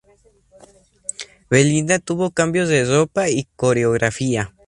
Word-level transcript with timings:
Belinda 1.47 1.99
tuvo 1.99 2.31
cambios 2.31 2.67
de 2.69 2.85
ropa 2.85 3.29
y 3.29 3.47
coreografía. 3.55 4.51